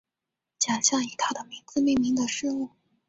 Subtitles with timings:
[0.57, 2.71] 奖项以他的名字命名的事物